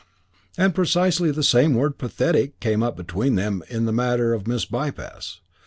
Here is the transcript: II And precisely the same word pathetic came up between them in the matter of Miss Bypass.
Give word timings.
II 0.57 0.65
And 0.65 0.73
precisely 0.73 1.29
the 1.29 1.43
same 1.43 1.75
word 1.75 1.99
pathetic 1.99 2.59
came 2.59 2.81
up 2.81 2.97
between 2.97 3.35
them 3.35 3.61
in 3.69 3.85
the 3.85 3.93
matter 3.93 4.33
of 4.33 4.47
Miss 4.47 4.65
Bypass. 4.65 5.41